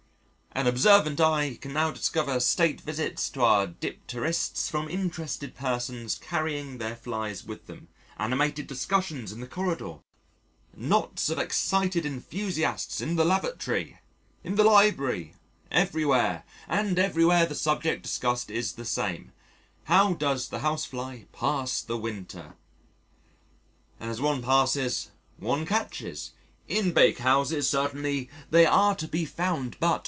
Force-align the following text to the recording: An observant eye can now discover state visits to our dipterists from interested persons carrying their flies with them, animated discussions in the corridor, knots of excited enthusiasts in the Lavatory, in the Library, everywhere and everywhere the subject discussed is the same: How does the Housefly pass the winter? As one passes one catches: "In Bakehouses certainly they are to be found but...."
An 0.53 0.67
observant 0.67 1.21
eye 1.21 1.55
can 1.61 1.71
now 1.71 1.91
discover 1.91 2.37
state 2.41 2.81
visits 2.81 3.29
to 3.29 3.41
our 3.41 3.67
dipterists 3.67 4.69
from 4.69 4.89
interested 4.89 5.55
persons 5.55 6.15
carrying 6.21 6.77
their 6.77 6.97
flies 6.97 7.45
with 7.45 7.67
them, 7.67 7.87
animated 8.19 8.67
discussions 8.67 9.31
in 9.31 9.39
the 9.39 9.47
corridor, 9.47 9.99
knots 10.75 11.29
of 11.29 11.39
excited 11.39 12.05
enthusiasts 12.05 12.99
in 12.99 13.15
the 13.15 13.23
Lavatory, 13.23 14.01
in 14.43 14.55
the 14.55 14.65
Library, 14.65 15.35
everywhere 15.71 16.43
and 16.67 16.99
everywhere 16.99 17.45
the 17.45 17.55
subject 17.55 18.03
discussed 18.03 18.51
is 18.51 18.73
the 18.73 18.83
same: 18.85 19.31
How 19.85 20.13
does 20.15 20.49
the 20.49 20.59
Housefly 20.59 21.27
pass 21.31 21.81
the 21.81 21.97
winter? 21.97 22.55
As 24.01 24.19
one 24.19 24.43
passes 24.43 25.11
one 25.37 25.65
catches: 25.65 26.31
"In 26.67 26.91
Bakehouses 26.93 27.69
certainly 27.69 28.29
they 28.49 28.65
are 28.65 28.95
to 28.95 29.07
be 29.07 29.23
found 29.23 29.79
but...." 29.79 29.99